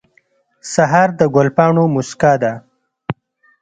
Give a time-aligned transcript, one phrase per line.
[0.73, 2.53] سهار د ګل پاڼو موسکا ده.